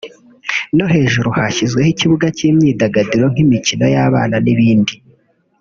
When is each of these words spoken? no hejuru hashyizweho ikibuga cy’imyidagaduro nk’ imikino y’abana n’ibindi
no 0.77 0.85
hejuru 0.93 1.27
hashyizweho 1.37 1.87
ikibuga 1.93 2.27
cy’imyidagaduro 2.37 3.25
nk’ 3.33 3.37
imikino 3.45 3.85
y’abana 3.95 4.35
n’ibindi 4.45 4.93